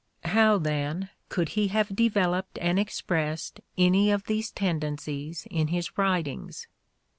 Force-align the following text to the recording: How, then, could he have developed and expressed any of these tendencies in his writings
How, 0.23 0.57
then, 0.57 1.11
could 1.29 1.49
he 1.49 1.67
have 1.67 1.95
developed 1.95 2.57
and 2.57 2.79
expressed 2.79 3.59
any 3.77 4.09
of 4.09 4.23
these 4.23 4.49
tendencies 4.49 5.47
in 5.51 5.67
his 5.67 5.95
writings 5.95 6.65